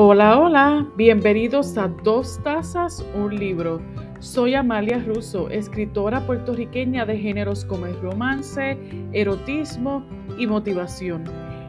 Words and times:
Hola, 0.00 0.38
hola, 0.38 0.86
bienvenidos 0.94 1.76
a 1.76 1.88
Dos 1.88 2.38
Tazas, 2.44 3.04
un 3.16 3.34
libro. 3.34 3.80
Soy 4.20 4.54
Amalia 4.54 5.02
Russo, 5.04 5.50
escritora 5.50 6.24
puertorriqueña 6.24 7.04
de 7.04 7.18
géneros 7.18 7.64
como 7.64 7.86
el 7.86 8.00
romance, 8.00 8.78
erotismo 9.12 10.06
y 10.38 10.46
motivación. 10.46 11.24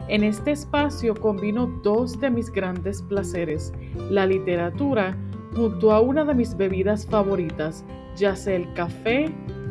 En 0.06 0.22
este 0.22 0.52
espacio 0.52 1.16
combino 1.16 1.66
dos 1.82 2.20
de 2.20 2.30
mis 2.30 2.52
grandes 2.52 3.02
placeres, 3.02 3.72
la 4.10 4.26
literatura 4.26 5.16
junto 5.56 5.90
a 5.90 6.00
una 6.00 6.24
de 6.24 6.34
mis 6.34 6.56
bebidas 6.56 7.04
favoritas, 7.06 7.84
ya 8.14 8.36
sea 8.36 8.54
el 8.54 8.72
café, 8.74 9.28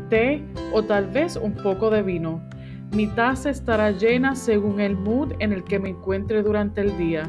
té 0.10 0.44
o 0.74 0.84
tal 0.84 1.08
vez 1.12 1.38
un 1.38 1.56
poco 1.56 1.90
de 1.90 2.02
vino. 2.02 2.42
Mi 2.92 3.08
taza 3.08 3.52
estará 3.52 3.92
llena 3.92 4.36
según 4.36 4.82
el 4.82 4.98
mood 4.98 5.32
en 5.40 5.54
el 5.54 5.64
que 5.64 5.80
me 5.80 5.92
encuentre 5.92 6.44
durante 6.44 6.82
el 6.82 6.98
día. 6.98 7.24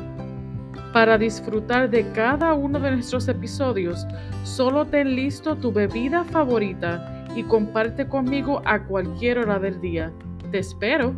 Para 0.93 1.17
disfrutar 1.19 1.89
de 1.89 2.11
cada 2.13 2.53
uno 2.55 2.81
de 2.81 2.91
nuestros 2.91 3.29
episodios, 3.29 4.07
solo 4.43 4.85
ten 4.85 5.15
listo 5.15 5.55
tu 5.55 5.71
bebida 5.71 6.25
favorita 6.25 7.25
y 7.37 7.45
comparte 7.45 8.09
conmigo 8.09 8.61
a 8.65 8.83
cualquier 8.85 9.39
hora 9.39 9.61
del 9.61 9.81
día. 9.81 10.11
Te 10.51 10.59
espero. 10.59 11.15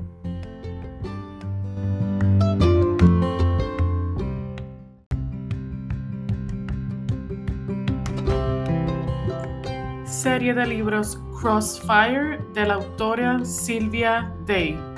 Serie 10.05 10.53
de 10.53 10.67
libros 10.67 11.19
Crossfire 11.41 12.39
de 12.55 12.67
la 12.67 12.75
autora 12.75 13.43
Sylvia 13.45 14.33
Day. 14.47 14.92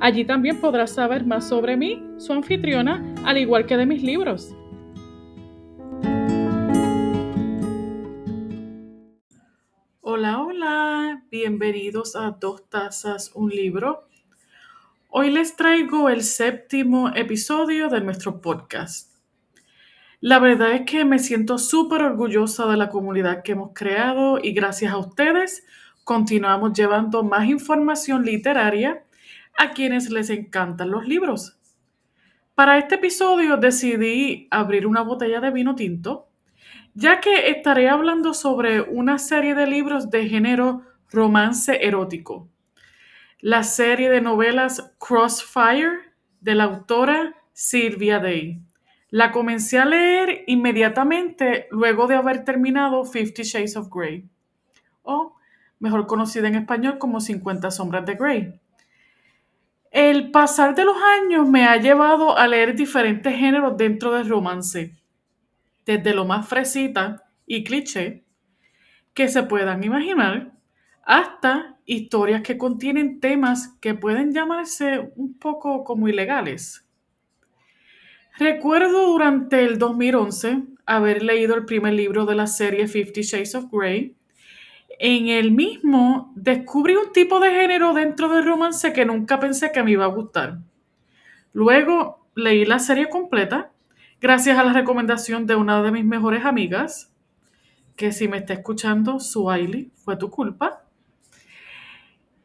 Allí 0.01 0.25
también 0.25 0.63
podrás 0.63 0.93
saber 0.93 1.27
más 1.27 1.47
sobre 1.47 1.77
mí, 1.77 2.03
su 2.17 2.33
anfitriona, 2.33 3.05
al 3.27 3.37
igual 3.37 3.67
que 3.67 3.77
de 3.77 3.85
mis 3.85 4.03
libros. 4.03 4.57
Bienvenidos 11.31 12.17
a 12.17 12.31
Dos 12.31 12.69
Tazas, 12.71 13.33
un 13.35 13.51
libro. 13.51 14.09
Hoy 15.11 15.31
les 15.31 15.57
traigo 15.57 16.09
el 16.09 16.23
séptimo 16.23 17.11
episodio 17.15 17.89
de 17.89 18.01
nuestro 18.01 18.41
podcast. 18.41 19.13
La 20.21 20.39
verdad 20.39 20.73
es 20.73 20.83
que 20.83 21.05
me 21.05 21.19
siento 21.19 21.59
súper 21.59 22.03
orgullosa 22.03 22.67
de 22.67 22.79
la 22.79 22.89
comunidad 22.89 23.43
que 23.43 23.53
hemos 23.53 23.73
creado 23.75 24.39
y 24.43 24.53
gracias 24.53 24.93
a 24.93 24.99
ustedes 24.99 25.67
continuamos 26.03 26.73
llevando 26.73 27.23
más 27.23 27.47
información 27.47 28.25
literaria 28.25 29.05
a 29.59 29.73
quienes 29.73 30.11
les 30.11 30.31
encantan 30.31 30.91
los 30.91 31.07
libros. 31.07 31.59
Para 32.55 32.79
este 32.79 32.95
episodio 32.95 33.59
decidí 33.59 34.49
abrir 34.51 34.87
una 34.87 35.03
botella 35.03 35.41
de 35.41 35.51
vino 35.51 35.75
tinto 35.75 36.29
ya 36.95 37.21
que 37.21 37.51
estaré 37.51 37.89
hablando 37.89 38.35
sobre 38.35 38.81
una 38.81 39.19
serie 39.19 39.55
de 39.55 39.69
libros 39.69 40.11
de 40.11 40.29
género 40.29 40.83
romance 41.11 41.87
erótico. 41.87 42.49
La 43.41 43.63
serie 43.63 44.11
de 44.11 44.21
novelas 44.21 44.95
Crossfire 44.99 46.13
de 46.41 46.55
la 46.55 46.65
autora 46.65 47.35
Sylvia 47.53 48.19
Day. 48.19 48.61
La 49.11 49.33
comencé 49.33 49.79
a 49.79 49.85
leer 49.85 50.45
inmediatamente 50.47 51.67
luego 51.71 52.07
de 52.07 52.17
haber 52.17 52.45
terminado 52.45 53.05
Fifty 53.05 53.43
Shades 53.43 53.77
of 53.77 53.89
Grey, 53.91 54.29
o 55.03 55.37
mejor 55.79 56.07
conocida 56.07 56.49
en 56.49 56.57
español 56.57 56.99
como 56.99 57.21
50 57.21 57.71
Sombras 57.71 58.05
de 58.05 58.15
Grey. 58.15 58.61
El 59.91 60.31
pasar 60.31 60.75
de 60.75 60.85
los 60.85 60.97
años 61.23 61.49
me 61.49 61.65
ha 61.65 61.77
llevado 61.79 62.37
a 62.37 62.47
leer 62.47 62.75
diferentes 62.75 63.35
géneros 63.35 63.77
dentro 63.77 64.13
del 64.13 64.29
romance 64.29 64.95
desde 65.89 66.13
lo 66.13 66.27
más 66.27 66.47
fresita 66.47 67.25
y 67.47 67.65
cliché 67.65 68.23
que 69.15 69.27
se 69.29 69.43
puedan 69.45 69.83
imaginar 69.83 70.53
hasta 71.09 71.79
historias 71.87 72.43
que 72.43 72.59
contienen 72.59 73.19
temas 73.19 73.75
que 73.81 73.95
pueden 73.95 74.35
llamarse 74.35 75.11
un 75.17 75.39
poco 75.39 75.83
como 75.83 76.07
ilegales. 76.07 76.87
Recuerdo 78.39 79.07
durante 79.07 79.65
el 79.65 79.79
2011 79.79 80.65
haber 80.85 81.23
leído 81.23 81.55
el 81.55 81.65
primer 81.65 81.95
libro 81.95 82.27
de 82.27 82.35
la 82.35 82.47
serie 82.47 82.87
Fifty 82.89 83.23
Shades 83.23 83.55
of 83.55 83.71
Grey. 83.73 84.17
En 84.99 85.29
el 85.29 85.51
mismo 85.51 86.31
descubrí 86.37 86.95
un 86.95 87.11
tipo 87.11 87.41
de 87.41 87.53
género 87.53 87.95
dentro 87.95 88.29
del 88.29 88.45
romance 88.45 88.93
que 88.93 89.07
nunca 89.07 89.41
pensé 89.41 89.73
que 89.73 89.83
me 89.83 89.93
iba 89.93 90.05
a 90.05 90.09
gustar. 90.09 90.59
Luego 91.55 92.29
leí 92.35 92.67
la 92.67 92.81
serie 92.81 93.09
completa 93.09 93.73
gracias 94.21 94.59
a 94.59 94.65
la 94.65 94.75
recomendación 94.75 95.47
de 95.47 95.57
una 95.57 95.83
de 95.83 95.91
mis 95.91 96.05
mejores 96.05 96.45
amigas, 96.45 97.15
que 97.97 98.13
si 98.13 98.29
me 98.29 98.37
está 98.37 98.53
escuchando, 98.53 99.21
Suaili, 99.21 99.91
fue 99.95 100.19
tu 100.19 100.29
culpa. 100.29 100.85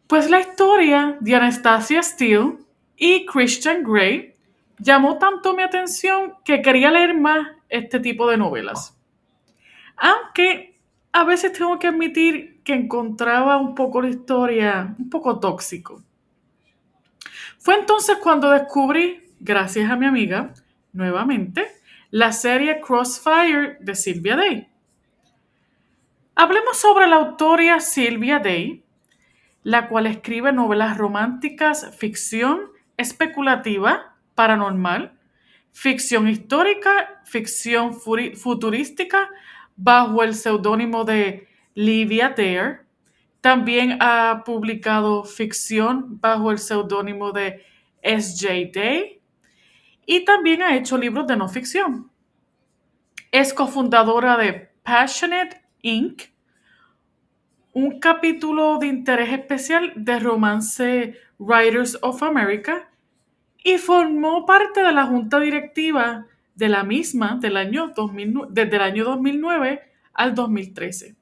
Pues 0.07 0.29
la 0.29 0.41
historia 0.41 1.17
de 1.19 1.35
Anastasia 1.35 2.03
Steele 2.03 2.57
y 2.97 3.25
Christian 3.25 3.83
Grey 3.83 4.33
llamó 4.77 5.17
tanto 5.17 5.53
mi 5.53 5.63
atención 5.63 6.35
que 6.43 6.61
quería 6.61 6.91
leer 6.91 7.15
más 7.15 7.47
este 7.69 7.99
tipo 7.99 8.29
de 8.29 8.37
novelas. 8.37 8.97
Aunque 9.97 10.79
a 11.11 11.23
veces 11.23 11.53
tengo 11.53 11.79
que 11.79 11.87
admitir 11.87 12.61
que 12.63 12.73
encontraba 12.73 13.57
un 13.57 13.75
poco 13.75 14.01
la 14.01 14.09
historia 14.09 14.95
un 14.97 15.09
poco 15.09 15.39
tóxico. 15.39 16.01
Fue 17.59 17.75
entonces 17.75 18.17
cuando 18.17 18.49
descubrí, 18.49 19.31
gracias 19.39 19.89
a 19.89 19.95
mi 19.95 20.05
amiga, 20.05 20.53
nuevamente, 20.91 21.65
la 22.09 22.31
serie 22.31 22.81
Crossfire 22.81 23.77
de 23.79 23.95
Sylvia 23.95 24.35
Day. 24.35 24.67
Hablemos 26.35 26.77
sobre 26.77 27.07
la 27.07 27.15
autora 27.17 27.79
Sylvia 27.79 28.39
Day, 28.39 28.82
la 29.63 29.87
cual 29.87 30.07
escribe 30.07 30.51
novelas 30.51 30.97
románticas, 30.97 31.95
ficción, 31.97 32.71
especulativa, 32.97 34.15
paranormal, 34.35 35.17
ficción 35.71 36.27
histórica, 36.27 37.21
ficción 37.25 37.93
futurística, 37.93 39.29
bajo 39.75 40.23
el 40.23 40.35
seudónimo 40.35 41.03
de 41.03 41.47
Livia 41.73 42.29
Dare. 42.29 42.81
También 43.41 43.97
ha 43.99 44.43
publicado 44.45 45.23
ficción 45.23 46.19
bajo 46.19 46.51
el 46.51 46.59
seudónimo 46.59 47.31
de 47.31 47.65
S.J. 48.01 48.79
Day 48.79 49.21
y 50.05 50.25
también 50.25 50.61
ha 50.61 50.75
hecho 50.75 50.97
libros 50.97 51.27
de 51.27 51.37
no 51.37 51.47
ficción. 51.49 52.11
Es 53.31 53.53
cofundadora 53.53 54.37
de 54.37 54.69
Passionate 54.83 55.63
Inc., 55.81 56.32
un 57.73 57.99
capítulo 57.99 58.77
de 58.77 58.87
interés 58.87 59.31
especial 59.31 59.93
de 59.95 60.19
Romance 60.19 61.15
Writers 61.39 61.97
of 62.01 62.21
America 62.21 62.89
y 63.63 63.77
formó 63.77 64.45
parte 64.45 64.83
de 64.83 64.91
la 64.91 65.05
junta 65.05 65.39
directiva 65.39 66.27
de 66.55 66.69
la 66.69 66.83
misma 66.83 67.37
del 67.41 67.57
año 67.57 67.93
desde 68.49 68.75
el 68.75 68.81
año 68.81 69.03
2009 69.05 69.81
al 70.13 70.35
2013. 70.35 71.15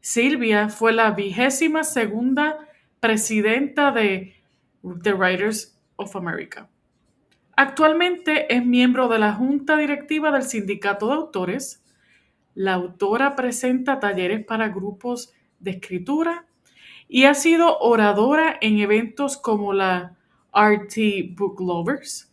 Silvia 0.00 0.68
fue 0.68 0.92
la 0.92 1.10
vigésima 1.10 1.84
segunda 1.84 2.58
presidenta 3.00 3.92
de 3.92 4.34
The 5.02 5.12
Writers 5.12 5.78
of 5.96 6.16
America. 6.16 6.68
Actualmente 7.56 8.52
es 8.54 8.64
miembro 8.64 9.08
de 9.08 9.18
la 9.18 9.34
junta 9.34 9.76
directiva 9.76 10.30
del 10.30 10.42
Sindicato 10.42 11.08
de 11.08 11.14
Autores. 11.14 11.83
La 12.54 12.74
autora 12.74 13.36
presenta 13.36 13.98
talleres 13.98 14.44
para 14.44 14.68
grupos 14.68 15.32
de 15.58 15.72
escritura 15.72 16.46
y 17.08 17.24
ha 17.24 17.34
sido 17.34 17.78
oradora 17.78 18.56
en 18.60 18.78
eventos 18.78 19.36
como 19.36 19.72
la 19.72 20.16
RT 20.52 21.34
Book 21.36 21.60
Lovers, 21.60 22.32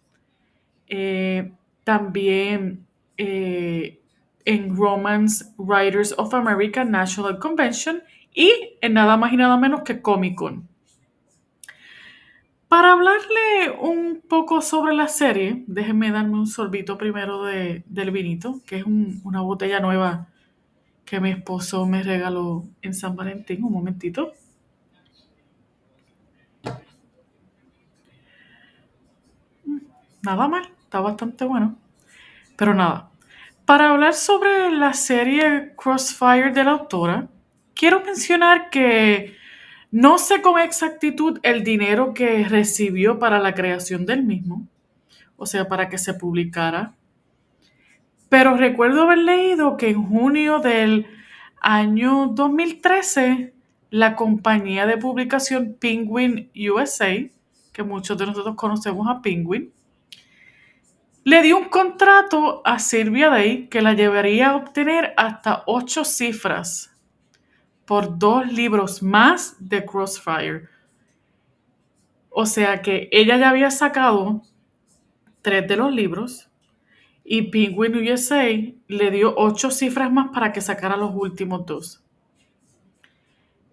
eh, 0.88 1.52
también 1.84 2.86
eh, 3.18 4.00
en 4.46 4.76
Romance 4.76 5.46
Writers 5.58 6.14
of 6.18 6.34
America 6.34 6.84
National 6.84 7.40
Convention 7.40 8.04
y 8.34 8.78
en 8.82 8.94
nada 8.94 9.18
más 9.18 9.34
y 9.34 9.38
nada 9.38 9.58
menos 9.58 9.82
que 9.82 10.02
Comic 10.02 10.36
Con. 10.36 10.71
Para 12.72 12.94
hablarle 12.94 13.70
un 13.82 14.22
poco 14.28 14.62
sobre 14.62 14.94
la 14.96 15.08
serie, 15.10 15.64
déjenme 15.68 16.10
darme 16.12 16.40
un 16.40 16.48
sorbito 16.48 16.98
primero 16.98 17.44
de, 17.44 17.84
del 17.86 18.12
vinito, 18.12 18.62
que 18.66 18.78
es 18.78 18.86
un- 18.86 19.20
una 19.26 19.42
botella 19.42 19.80
nueva 19.82 20.28
que 21.06 21.20
mi 21.22 21.32
esposo 21.32 21.86
me 21.88 22.04
regaló 22.04 22.66
en 22.84 22.94
San 22.96 23.16
Valentín. 23.16 23.64
Un 23.66 23.74
momentito. 23.74 24.34
Nada 30.22 30.48
mal, 30.48 30.70
está 30.84 31.00
bastante 31.00 31.46
bueno. 31.46 31.76
Pero 32.58 32.74
nada, 32.76 33.12
para 33.66 33.90
hablar 33.92 34.14
sobre 34.14 34.72
la 34.72 34.94
serie 34.94 35.74
Crossfire 35.78 36.52
de 36.52 36.64
la 36.66 36.72
autora, 36.72 37.30
quiero 37.76 38.04
mencionar 38.04 38.70
que 38.72 39.36
no 39.92 40.18
sé 40.18 40.42
con 40.42 40.60
exactitud 40.60 41.40
el 41.44 41.64
dinero 41.64 42.14
que 42.14 42.46
recibió 42.46 43.20
para 43.20 43.40
la 43.40 43.54
creación 43.54 44.06
del 44.06 44.24
mismo, 44.24 44.66
o 45.36 45.46
sea, 45.46 45.68
para 45.68 45.90
que 45.90 45.98
se 45.98 46.14
publicara, 46.14 46.96
pero 48.30 48.56
recuerdo 48.56 49.02
haber 49.02 49.18
leído 49.18 49.76
que 49.76 49.90
en 49.90 50.04
junio 50.08 50.60
del 50.60 51.06
año 51.60 52.28
2013, 52.28 53.54
la 53.90 54.16
compañía 54.16 54.86
de 54.86 54.96
publicación 54.96 55.76
Penguin 55.78 56.50
USA, 56.56 57.14
que 57.74 57.84
muchos 57.84 58.18
de 58.18 58.28
nosotros 58.28 58.56
conocemos 58.56 59.08
a 59.10 59.22
Penguin, 59.22 59.74
le 61.26 61.42
dio 61.42 61.58
un 61.58 61.66
contrato 61.66 62.62
a 62.64 62.80
Sylvia 62.80 63.30
Day 63.30 63.68
que 63.68 63.82
la 63.82 63.94
llevaría 63.94 64.52
a 64.52 64.56
obtener 64.56 65.14
hasta 65.18 65.64
ocho 65.66 66.06
cifras 66.06 66.91
por 67.92 68.18
dos 68.18 68.50
libros 68.50 69.04
más 69.04 69.58
de 69.60 69.86
Crossfire. 69.86 70.70
O 72.30 72.46
sea 72.46 72.82
que 72.82 73.10
ella 73.12 73.36
ya 73.36 73.50
había 73.50 73.70
sacado 73.70 74.44
tres 75.42 75.68
de 75.68 75.76
los 75.76 75.94
libros 75.94 76.50
y 77.26 77.42
Penguin 77.52 77.98
USA 77.98 78.46
le 78.88 79.12
dio 79.12 79.34
ocho 79.36 79.70
cifras 79.72 80.10
más 80.10 80.30
para 80.34 80.54
que 80.54 80.62
sacara 80.62 80.96
los 80.96 81.12
últimos 81.14 81.66
dos. 81.66 82.02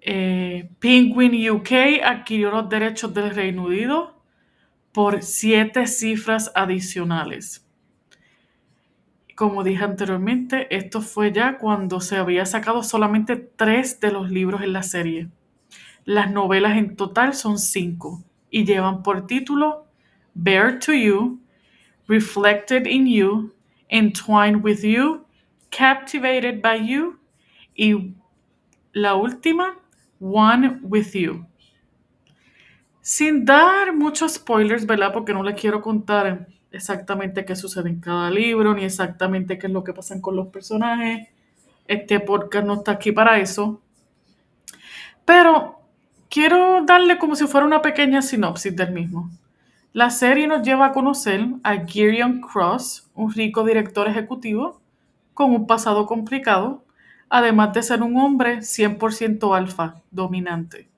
Eh, 0.01 0.69
Penguin 0.81 1.49
UK 1.53 2.03
adquirió 2.05 2.51
los 2.51 2.69
derechos 2.69 3.15
del 3.15 3.33
Reino 3.33 3.67
Unido 3.67 4.21
por 4.91 5.23
siete 5.23 5.87
cifras 5.87 6.51
adicionales. 6.57 7.68
Como 9.39 9.63
dije 9.63 9.85
anteriormente, 9.85 10.67
esto 10.77 11.01
fue 11.01 11.31
ya 11.31 11.59
cuando 11.59 12.01
se 12.01 12.17
había 12.17 12.45
sacado 12.45 12.83
solamente 12.83 13.37
tres 13.37 14.01
de 14.01 14.11
los 14.11 14.33
libros 14.33 14.63
en 14.63 14.73
la 14.73 14.83
serie. 14.83 15.29
Las 16.05 16.33
novelas 16.33 16.77
en 16.77 16.97
total 16.97 17.35
son 17.35 17.61
cinco 17.61 18.25
y 18.51 18.65
llevan 18.65 19.05
por 19.05 19.29
título 19.29 19.87
Bare 20.35 20.79
to 20.79 20.93
You, 20.93 21.41
Reflected 22.09 22.89
in 22.89 23.07
You, 23.07 23.55
Entwined 23.89 24.65
with 24.65 24.81
You, 24.83 25.25
Captivated 25.71 26.61
by 26.61 26.85
You 26.85 27.21
y 27.77 28.17
la 28.91 29.15
última, 29.15 29.79
One 30.19 30.81
with 30.83 31.13
You. 31.13 31.47
Sin 33.03 33.45
dar 33.45 33.95
muchos 33.95 34.35
spoilers, 34.35 34.85
¿verdad? 34.85 35.13
Porque 35.13 35.33
no 35.33 35.45
les 35.45 35.55
quiero 35.55 35.81
contar 35.81 36.49
exactamente 36.71 37.45
qué 37.45 37.57
sucede 37.57 37.89
en 37.89 38.01
cada 38.01 38.31
libro, 38.31 38.75
ni 38.75 38.85
exactamente 38.85 39.59
qué 39.59 39.67
es 39.67 39.73
lo 39.73 39.85
que 39.85 39.93
pasa 39.93 40.21
con 40.21 40.37
los 40.37 40.49
personajes. 40.49 41.29
Este 41.87 42.21
podcast 42.21 42.67
no 42.67 42.75
está 42.75 42.93
aquí 42.93 43.13
para 43.13 43.39
eso. 43.39 43.81
Pero 45.25 45.81
quiero 46.29 46.85
darle 46.85 47.19
como 47.19 47.37
si 47.37 47.47
fuera 47.47 47.67
una 47.67 47.83
pequeña 47.83 48.23
sinopsis 48.23 48.75
del 48.75 48.93
mismo. 48.93 49.31
La 49.93 50.11
serie 50.11 50.47
nos 50.47 50.63
lleva 50.63 50.87
a 50.87 50.93
conocer 50.93 51.47
a 51.63 51.87
Gideon 51.87 52.41
Cross, 52.41 53.11
un 53.15 53.33
rico 53.33 53.65
director 53.65 54.07
ejecutivo 54.07 54.81
con 55.35 55.53
un 55.53 55.67
pasado 55.67 56.07
complicado, 56.07 56.85
además 57.29 57.73
de 57.73 57.83
ser 57.83 58.03
un 58.03 58.17
hombre 58.19 58.59
100% 58.59 59.57
alfa, 59.57 60.03
dominante. 60.11 60.89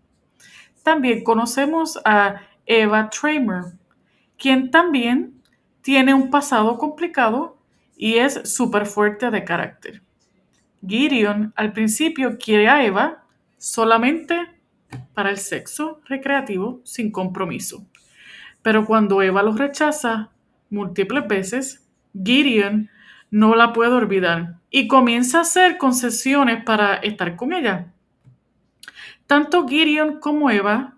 También 0.83 1.23
conocemos 1.23 2.01
a 2.05 2.43
Eva 2.67 3.11
Tramer, 3.11 3.65
quien 4.39 4.71
también 4.71 5.40
tiene 5.83 6.15
un 6.15 6.31
pasado 6.31 6.79
complicado 6.79 7.57
y 7.97 8.15
es 8.15 8.53
súper 8.55 8.87
fuerte 8.87 9.31
de 9.31 9.45
carácter. 9.45 10.03
Gideon 10.87 11.53
al 11.57 11.73
principio 11.73 12.39
quiere 12.39 12.69
a 12.69 12.85
Eva 12.85 13.25
solamente 13.59 14.37
para 15.15 15.31
el 15.31 15.39
sexo 15.39 16.01
recreativo 16.07 16.81
sin 16.85 17.13
compromiso. 17.13 17.85
Pero 18.63 18.87
cuando 18.87 19.23
Eva 19.23 19.43
lo 19.43 19.53
rechaza 19.53 20.31
múltiples 20.71 21.27
veces, 21.27 21.87
Gideon 22.15 22.89
no 23.31 23.55
la 23.55 23.73
puede 23.73 23.93
olvidar 23.93 24.57
y 24.71 24.89
comienza 24.89 25.39
a 25.39 25.43
hacer 25.43 25.79
concesiones 25.79 26.65
para 26.65 26.95
estar 26.95 27.37
con 27.37 27.53
ella. 27.53 27.93
Tanto 29.27 29.67
Gideon 29.69 30.19
como 30.21 30.51
Eva 30.51 30.95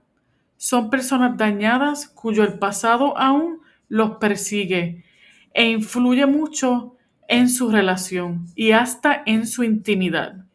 son 0.57 0.91
personas 0.91 1.37
dañadas 1.37 2.07
cuyo 2.07 2.45
el 2.45 2.59
pasado 2.59 3.19
aún 3.19 3.62
los 3.93 4.13
persigue 4.17 5.05
e 5.53 5.69
influye 5.69 6.25
mucho 6.25 6.97
en 7.29 7.51
su 7.51 7.71
relación 7.71 8.47
y 8.55 8.73
hasta 8.73 9.23
en 9.27 9.47
su 9.47 9.65
intimidad. 9.65 10.47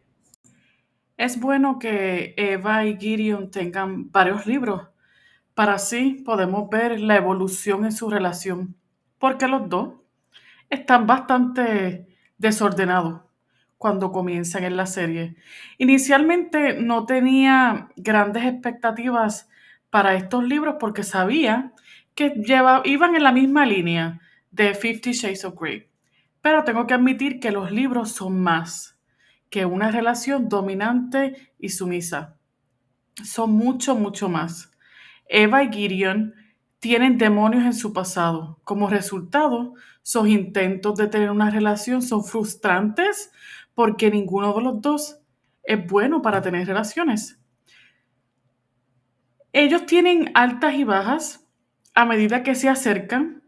Es 1.17 1.39
bueno 1.39 1.77
que 1.77 2.33
Eva 2.35 2.83
y 2.85 2.97
Gideon 2.97 3.51
tengan 3.51 4.11
varios 4.11 4.47
libros 4.47 4.87
para 5.53 5.73
así 5.73 6.23
podemos 6.25 6.67
ver 6.71 6.99
la 6.99 7.15
evolución 7.15 7.85
en 7.85 7.91
su 7.91 8.09
relación, 8.09 8.75
porque 9.19 9.47
los 9.47 9.69
dos 9.69 9.95
están 10.71 11.05
bastante 11.05 12.07
desordenados 12.39 13.21
cuando 13.77 14.11
comienzan 14.11 14.63
en 14.63 14.77
la 14.77 14.87
serie. 14.87 15.35
Inicialmente 15.77 16.79
no 16.79 17.05
tenía 17.05 17.89
grandes 17.95 18.45
expectativas 18.45 19.47
para 19.91 20.15
estos 20.15 20.43
libros 20.43 20.77
porque 20.79 21.03
sabía 21.03 21.73
que 22.17 22.29
lleva, 22.31 22.81
iban 22.83 23.15
en 23.15 23.21
la 23.21 23.31
misma 23.31 23.67
línea 23.67 24.19
de 24.49 24.73
Fifty 24.73 25.11
Shades 25.11 25.45
of 25.45 25.53
Grey. 25.55 25.87
Pero 26.41 26.63
tengo 26.63 26.87
que 26.87 26.95
admitir 26.95 27.39
que 27.39 27.51
los 27.51 27.71
libros 27.71 28.11
son 28.11 28.41
más 28.41 28.99
que 29.51 29.65
una 29.65 29.91
relación 29.91 30.49
dominante 30.49 31.53
y 31.59 31.69
sumisa. 31.69 32.35
Son 33.23 33.51
mucho, 33.51 33.95
mucho 33.95 34.29
más. 34.29 34.71
Eva 35.29 35.61
y 35.63 35.71
Gideon 35.71 36.33
tienen 36.79 37.19
demonios 37.19 37.63
en 37.63 37.73
su 37.75 37.93
pasado. 37.93 38.59
Como 38.63 38.89
resultado, 38.89 39.75
sus 40.01 40.27
intentos 40.27 40.95
de 40.95 41.07
tener 41.07 41.29
una 41.29 41.51
relación 41.51 42.01
son 42.01 42.23
frustrantes 42.23 43.31
porque 43.75 44.09
ninguno 44.09 44.53
de 44.53 44.63
los 44.63 44.81
dos 44.81 45.19
es 45.61 45.85
bueno 45.85 46.23
para 46.23 46.41
tener 46.41 46.65
relaciones. 46.65 47.39
Ellos 49.53 49.85
tienen 49.85 50.31
altas 50.33 50.73
y 50.73 50.83
bajas 50.83 51.46
a 51.97 52.05
medida 52.05 52.43
que 52.43 52.53
se 52.53 52.69
acercan 52.69 53.41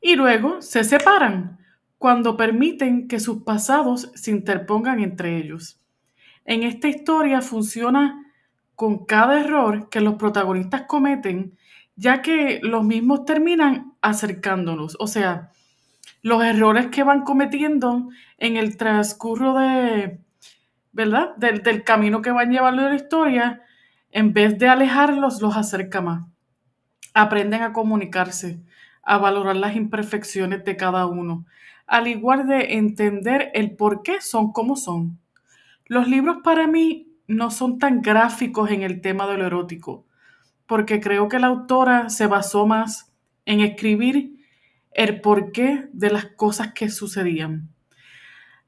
y 0.00 0.14
luego 0.14 0.62
se 0.62 0.84
separan 0.84 1.58
cuando 1.98 2.36
permiten 2.36 3.08
que 3.08 3.18
sus 3.18 3.42
pasados 3.42 4.12
se 4.14 4.30
interpongan 4.30 5.00
entre 5.00 5.38
ellos. 5.38 5.80
En 6.44 6.62
esta 6.62 6.86
historia 6.86 7.42
funciona 7.42 8.32
con 8.76 9.06
cada 9.06 9.40
error 9.40 9.88
que 9.88 10.00
los 10.00 10.14
protagonistas 10.14 10.82
cometen, 10.82 11.58
ya 11.96 12.22
que 12.22 12.60
los 12.62 12.84
mismos 12.84 13.24
terminan 13.24 13.94
acercándonos. 14.02 14.96
O 15.00 15.08
sea, 15.08 15.50
los 16.22 16.44
errores 16.44 16.86
que 16.86 17.02
van 17.02 17.22
cometiendo 17.22 18.08
en 18.38 18.56
el 18.56 18.76
transcurso 18.76 19.58
de, 19.58 20.20
¿verdad? 20.92 21.34
Del, 21.38 21.60
del 21.64 21.82
camino 21.82 22.22
que 22.22 22.30
van 22.30 22.52
llevando 22.52 22.88
la 22.88 22.94
historia, 22.94 23.62
en 24.12 24.32
vez 24.32 24.56
de 24.58 24.68
alejarlos, 24.68 25.42
los 25.42 25.56
acerca 25.56 26.00
más. 26.00 26.35
Aprenden 27.18 27.62
a 27.62 27.72
comunicarse, 27.72 28.60
a 29.02 29.16
valorar 29.16 29.56
las 29.56 29.74
imperfecciones 29.74 30.66
de 30.66 30.76
cada 30.76 31.06
uno, 31.06 31.46
al 31.86 32.08
igual 32.08 32.46
de 32.46 32.74
entender 32.74 33.50
el 33.54 33.74
por 33.74 34.02
qué 34.02 34.20
son 34.20 34.52
como 34.52 34.76
son. 34.76 35.18
Los 35.86 36.08
libros 36.08 36.40
para 36.44 36.66
mí 36.66 37.08
no 37.26 37.50
son 37.50 37.78
tan 37.78 38.02
gráficos 38.02 38.70
en 38.70 38.82
el 38.82 39.00
tema 39.00 39.26
de 39.26 39.38
lo 39.38 39.46
erótico, 39.46 40.04
porque 40.66 41.00
creo 41.00 41.26
que 41.30 41.38
la 41.38 41.46
autora 41.46 42.10
se 42.10 42.26
basó 42.26 42.66
más 42.66 43.10
en 43.46 43.60
escribir 43.60 44.36
el 44.92 45.22
porqué 45.22 45.88
de 45.94 46.10
las 46.10 46.26
cosas 46.26 46.74
que 46.74 46.90
sucedían. 46.90 47.70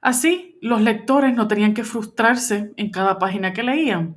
Así, 0.01 0.57
los 0.63 0.81
lectores 0.81 1.35
no 1.35 1.49
tenían 1.49 1.75
que 1.75 1.85
frustrarse 1.85 2.73
en 2.79 2.91
cada 2.93 3.19
página 3.19 3.53
que 3.53 3.63
leían, 3.63 4.17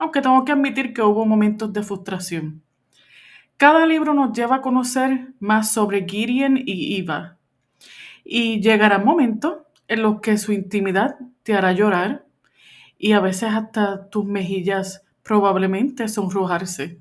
aunque 0.00 0.22
tengo 0.22 0.44
que 0.44 0.50
admitir 0.50 0.92
que 0.92 1.02
hubo 1.02 1.24
momentos 1.24 1.72
de 1.72 1.84
frustración. 1.84 2.64
Cada 3.60 3.84
libro 3.84 4.14
nos 4.14 4.32
lleva 4.32 4.56
a 4.56 4.62
conocer 4.62 5.34
más 5.38 5.70
sobre 5.70 6.06
Gideon 6.08 6.56
y 6.64 6.96
Eva, 6.98 7.36
y 8.24 8.60
llegará 8.62 8.98
momentos 8.98 9.58
en 9.86 10.02
los 10.02 10.20
que 10.22 10.38
su 10.38 10.52
intimidad 10.52 11.16
te 11.42 11.52
hará 11.54 11.72
llorar 11.72 12.24
y 12.96 13.12
a 13.12 13.20
veces 13.20 13.50
hasta 13.52 14.08
tus 14.08 14.24
mejillas 14.24 15.04
probablemente 15.22 16.08
sonrojarse. 16.08 17.00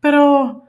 Pero 0.00 0.64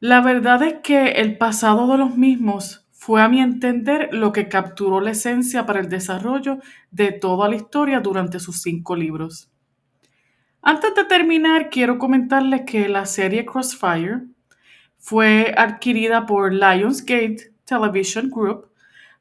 La 0.00 0.20
verdad 0.22 0.62
es 0.64 0.74
que 0.82 1.12
el 1.12 1.38
pasado 1.38 1.88
de 1.88 1.98
los 1.98 2.16
mismos 2.16 2.86
fue 2.92 3.22
a 3.22 3.28
mi 3.28 3.40
entender 3.40 4.10
lo 4.12 4.32
que 4.32 4.48
capturó 4.48 5.00
la 5.00 5.12
esencia 5.12 5.66
para 5.66 5.80
el 5.80 5.88
desarrollo 5.88 6.58
de 6.90 7.12
toda 7.12 7.48
la 7.48 7.56
historia 7.56 8.00
durante 8.00 8.40
sus 8.40 8.62
cinco 8.62 8.96
libros. 8.96 9.50
Antes 10.70 10.94
de 10.94 11.04
terminar, 11.04 11.70
quiero 11.70 11.96
comentarles 11.96 12.66
que 12.66 12.90
la 12.90 13.06
serie 13.06 13.46
Crossfire 13.46 14.24
fue 14.98 15.54
adquirida 15.56 16.26
por 16.26 16.52
Lionsgate 16.52 17.54
Television 17.64 18.28
Group 18.28 18.68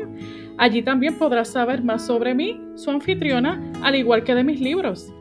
Allí 0.57 0.81
también 0.81 1.17
podrás 1.17 1.49
saber 1.49 1.83
más 1.83 2.05
sobre 2.05 2.33
mí, 2.33 2.57
su 2.75 2.89
anfitriona, 2.89 3.61
al 3.83 3.95
igual 3.95 4.23
que 4.23 4.33
de 4.33 4.45
mis 4.45 4.61
libros. 4.61 5.11